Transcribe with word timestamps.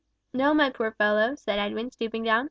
"No, 0.33 0.55
my 0.55 0.71
poor 0.71 0.93
fellow," 0.93 1.35
said 1.35 1.59
Edwin, 1.59 1.91
stooping 1.91 2.23
down. 2.23 2.39